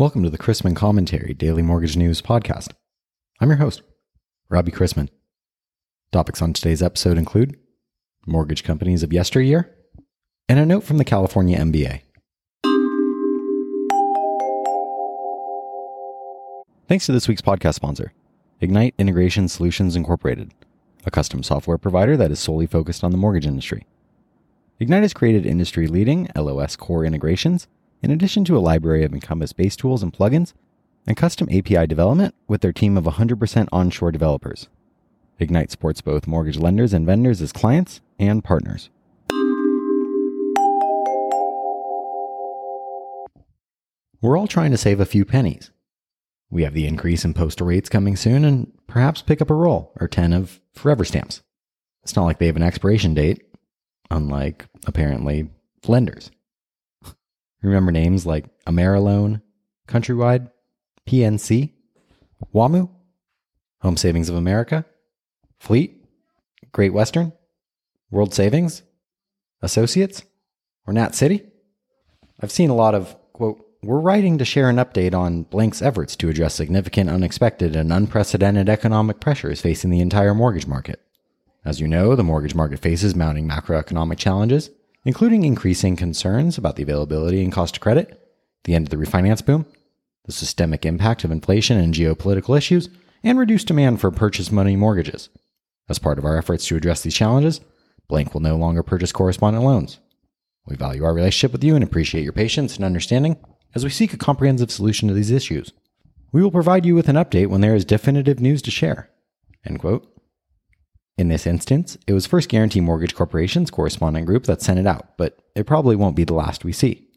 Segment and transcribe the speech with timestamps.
[0.00, 2.72] Welcome to the Chrisman Commentary Daily Mortgage News Podcast.
[3.38, 3.82] I'm your host,
[4.48, 5.10] Robbie Chrisman.
[6.10, 7.58] Topics on today's episode include
[8.26, 9.70] mortgage companies of yesteryear
[10.48, 12.00] and a note from the California MBA.
[16.88, 18.14] Thanks to this week's podcast sponsor,
[18.62, 20.54] Ignite Integration Solutions Incorporated,
[21.04, 23.86] a custom software provider that is solely focused on the mortgage industry.
[24.78, 27.68] Ignite has created industry leading LOS core integrations
[28.02, 30.52] in addition to a library of Encompass based tools and plugins
[31.06, 34.68] and custom API development with their team of 100% onshore developers.
[35.38, 38.90] Ignite supports both mortgage lenders and vendors as clients and partners.
[44.22, 45.70] We're all trying to save a few pennies.
[46.50, 49.92] We have the increase in postal rates coming soon and perhaps pick up a roll
[49.98, 51.42] or 10 of forever stamps.
[52.02, 53.44] It's not like they have an expiration date,
[54.10, 55.48] unlike apparently
[55.86, 56.30] lenders.
[57.62, 59.42] Remember names like Ameriloan,
[59.86, 60.50] Countrywide,
[61.06, 61.72] PNC,
[62.54, 62.88] WAMU,
[63.80, 64.84] Home Savings of America,
[65.58, 66.04] Fleet,
[66.72, 67.32] Great Western,
[68.10, 68.82] World Savings,
[69.62, 70.22] Associates,
[70.86, 71.44] or Nat City?
[72.40, 76.14] I've seen a lot of, quote, we're writing to share an update on Blank's efforts
[76.16, 81.00] to address significant, unexpected, and unprecedented economic pressures facing the entire mortgage market.
[81.64, 84.70] As you know, the mortgage market faces mounting macroeconomic challenges,
[85.04, 88.20] including increasing concerns about the availability and cost of credit,
[88.64, 89.66] the end of the refinance boom,
[90.24, 92.88] the systemic impact of inflation and geopolitical issues,
[93.22, 95.28] and reduced demand for purchase money mortgages.
[95.88, 97.60] As part of our efforts to address these challenges,
[98.08, 99.98] Blank will no longer purchase correspondent loans.
[100.66, 103.36] We value our relationship with you and appreciate your patience and understanding
[103.74, 105.72] as we seek a comprehensive solution to these issues.
[106.32, 109.10] We will provide you with an update when there is definitive news to share.
[109.64, 110.06] End quote.
[111.20, 115.18] In this instance, it was First Guarantee Mortgage Corporation's correspondent group that sent it out,
[115.18, 117.08] but it probably won't be the last we see.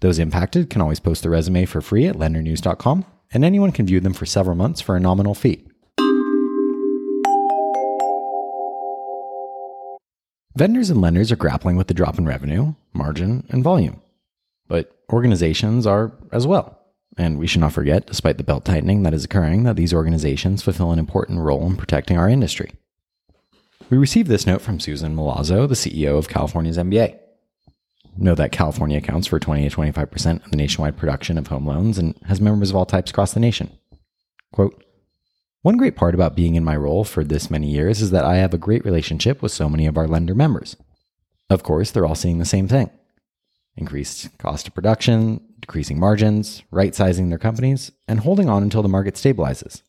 [0.00, 4.00] Those impacted can always post the resume for free at lendernews.com, and anyone can view
[4.00, 5.66] them for several months for a nominal fee.
[10.54, 14.02] Vendors and lenders are grappling with the drop in revenue, margin, and volume
[14.70, 16.78] but organizations are as well.
[17.18, 20.62] And we should not forget, despite the belt tightening that is occurring, that these organizations
[20.62, 22.70] fulfill an important role in protecting our industry.
[23.90, 27.18] We received this note from Susan Milazzo, the CEO of California's MBA.
[28.16, 31.98] Know that California accounts for 20 to 25% of the nationwide production of home loans
[31.98, 33.76] and has members of all types across the nation.
[34.52, 34.84] Quote,
[35.62, 38.36] one great part about being in my role for this many years is that I
[38.36, 40.76] have a great relationship with so many of our lender members.
[41.50, 42.90] Of course, they're all seeing the same thing
[43.76, 48.88] increased cost of production, decreasing margins, right sizing their companies, and holding on until the
[48.88, 49.82] market stabilizes.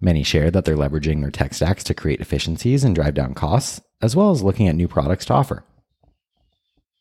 [0.00, 3.80] Many share that they're leveraging their tech stacks to create efficiencies and drive down costs,
[4.00, 5.64] as well as looking at new products to offer.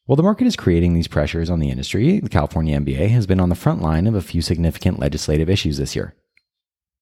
[0.06, 3.40] While the market is creating these pressures on the industry, the California MBA has been
[3.40, 6.16] on the front line of a few significant legislative issues this year.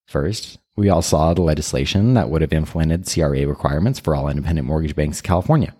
[0.07, 4.67] First, we all saw the legislation that would have implemented CRA requirements for all independent
[4.67, 5.73] mortgage banks in California.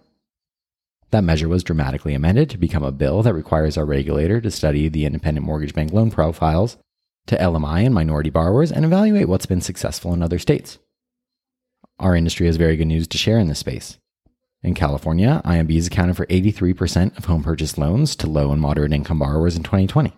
[1.12, 4.88] That measure was dramatically amended to become a bill that requires our regulator to study
[4.88, 6.78] the independent mortgage bank loan profiles
[7.28, 10.78] to LMI and minority borrowers and evaluate what's been successful in other states.
[12.00, 13.98] Our industry has very good news to share in this space.
[14.62, 19.20] In California, IMBs accounted for 83% of home purchase loans to low and moderate income
[19.20, 20.12] borrowers in 2020.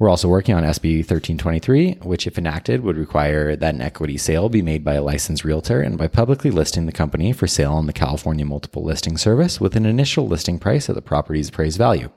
[0.00, 4.48] We're also working on SB 1323, which, if enacted, would require that an equity sale
[4.48, 7.86] be made by a licensed realtor and by publicly listing the company for sale on
[7.86, 12.10] the California Multiple Listing Service with an initial listing price at the property's appraised value.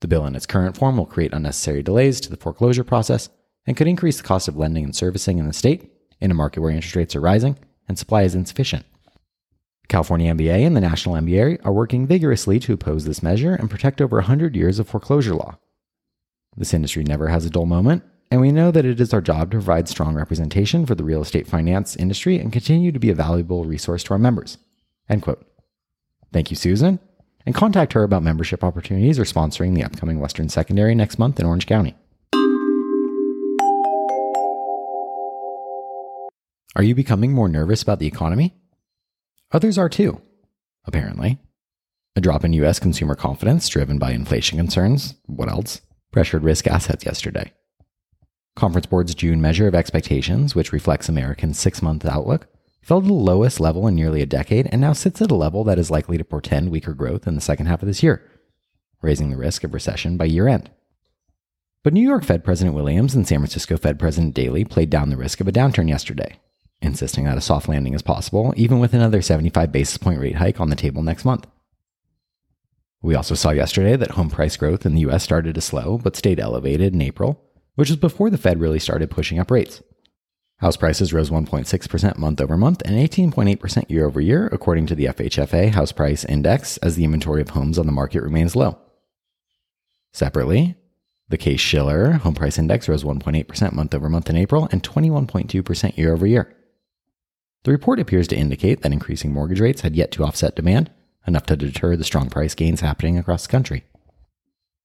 [0.00, 3.28] The bill in its current form will create unnecessary delays to the foreclosure process
[3.66, 6.60] and could increase the cost of lending and servicing in the state in a market
[6.60, 8.84] where interest rates are rising and supply is insufficient.
[9.88, 14.00] California MBA and the National MBA are working vigorously to oppose this measure and protect
[14.00, 15.58] over 100 years of foreclosure law.
[16.56, 19.50] This industry never has a dull moment, and we know that it is our job
[19.50, 23.14] to provide strong representation for the real estate finance industry and continue to be a
[23.14, 24.58] valuable resource to our members.
[25.08, 25.44] End quote.
[26.32, 27.00] Thank you, Susan,
[27.50, 31.46] and contact her about membership opportunities or sponsoring the upcoming Western Secondary next month in
[31.46, 31.96] Orange County.
[36.76, 38.54] Are you becoming more nervous about the economy?
[39.50, 40.20] Others are too,
[40.84, 41.40] apparently.
[42.14, 45.80] A drop in US consumer confidence driven by inflation concerns, what else?
[46.12, 47.52] pressured risk assets yesterday.
[48.54, 52.46] Conference Board's June measure of expectations, which reflects Americans' six month outlook,
[52.82, 55.64] fell to the lowest level in nearly a decade and now sits at a level
[55.64, 58.22] that is likely to portend weaker growth in the second half of this year,
[59.02, 60.70] raising the risk of recession by year end.
[61.82, 65.16] But New York Fed President Williams and San Francisco Fed President Daly played down the
[65.16, 66.38] risk of a downturn yesterday,
[66.82, 70.60] insisting that a soft landing is possible, even with another 75 basis point rate hike
[70.60, 71.46] on the table next month.
[73.02, 76.16] We also saw yesterday that home price growth in the US started to slow but
[76.16, 77.42] stayed elevated in April,
[77.76, 79.82] which was before the Fed really started pushing up rates.
[80.60, 85.06] House prices rose 1.6% month over month and 18.8% year over year, according to the
[85.06, 88.78] FHFA House Price Index, as the inventory of homes on the market remains low.
[90.12, 90.76] Separately,
[91.30, 95.96] the Case Shiller Home Price Index rose 1.8% month over month in April and 21.2%
[95.96, 96.54] year over year.
[97.64, 100.90] The report appears to indicate that increasing mortgage rates had yet to offset demand,
[101.26, 103.84] enough to deter the strong price gains happening across the country.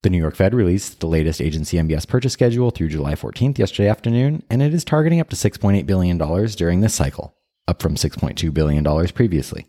[0.06, 3.90] The New York Fed released the latest agency MBS purchase schedule through July 14th yesterday
[3.90, 7.36] afternoon, and it is targeting up to $6.8 billion during this cycle,
[7.68, 9.66] up from $6.2 billion previously.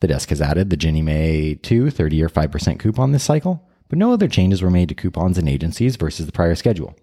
[0.00, 3.98] The desk has added the Ginnie Mae 2 30 year 5% coupon this cycle, but
[3.98, 6.94] no other changes were made to coupons and agencies versus the prior schedule.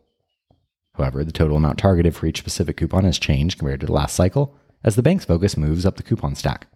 [0.95, 4.15] However, the total amount targeted for each specific coupon has changed compared to the last
[4.15, 6.67] cycle as the bank's focus moves up the coupon stack.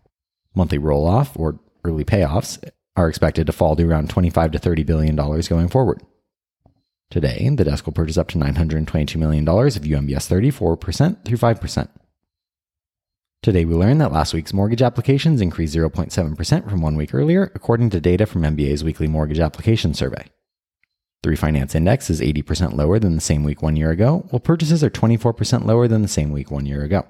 [0.53, 2.61] Monthly roll off, or early payoffs,
[2.97, 6.01] are expected to fall to around 25 to 30 billion dollars going forward.
[7.09, 11.89] Today, the desk will purchase up to $922 million of UMBS 30 4% through 5%.
[13.41, 17.91] Today, we learned that last week's mortgage applications increased 0.7% from one week earlier, according
[17.91, 20.25] to data from MBA's weekly mortgage application survey.
[21.23, 24.83] The refinance index is 80% lower than the same week one year ago, while purchases
[24.83, 27.05] are 24% lower than the same week one year ago.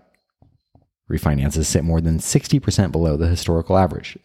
[1.10, 4.18] Refinances sit more than 60% below the historical average.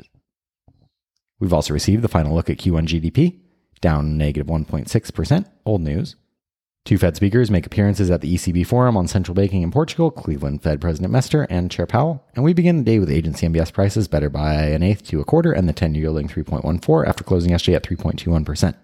[1.42, 3.40] We've also received the final look at Q1 GDP,
[3.80, 6.14] down negative 1.6%, old news.
[6.84, 10.62] Two Fed speakers make appearances at the ECB Forum on central banking in Portugal, Cleveland
[10.62, 14.06] Fed President Mester and Chair Powell, and we begin the day with agency MBS prices
[14.06, 17.50] better by an eighth to a quarter and the 10 year yielding 3.14 after closing
[17.50, 18.76] yesterday at 3.21%.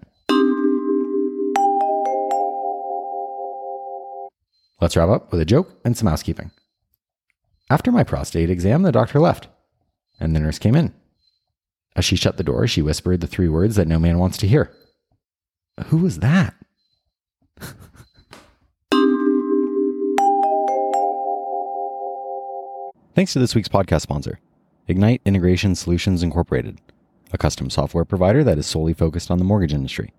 [4.80, 6.50] Let's wrap up with a joke and some housekeeping.
[7.70, 9.46] After my prostate exam, the doctor left,
[10.18, 10.92] and the nurse came in.
[11.96, 14.46] As she shut the door, she whispered the three words that no man wants to
[14.46, 14.72] hear.
[15.86, 16.54] Who was that?
[23.14, 24.38] Thanks to this week's podcast sponsor,
[24.86, 26.80] Ignite Integration Solutions Incorporated,
[27.32, 30.12] a custom software provider that is solely focused on the mortgage industry.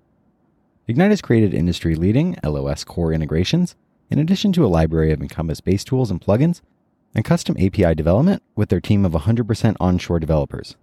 [0.88, 3.76] Ignite has created industry leading LOS core integrations,
[4.10, 6.62] in addition to a library of Encompass based tools and plugins,
[7.16, 10.76] and custom API development with their team of 100% onshore developers.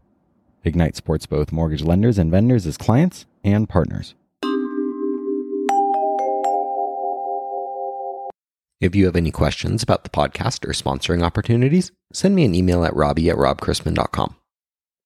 [0.66, 4.16] Ignite supports both mortgage lenders and vendors as clients and partners.
[8.80, 12.84] If you have any questions about the podcast or sponsoring opportunities, send me an email
[12.84, 14.34] at robbie at robchrisman.com.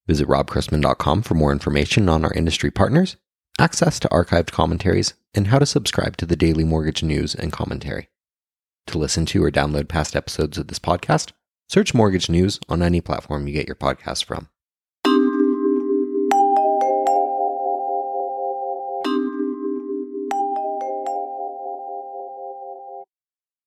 [0.07, 3.19] Visit robchrisman.com for more information on our industry partners,
[3.59, 8.09] access to archived commentaries, and how to subscribe to the daily mortgage news and commentary.
[8.87, 11.33] To listen to or download past episodes of this podcast,
[11.69, 14.49] search Mortgage News on any platform you get your podcast from.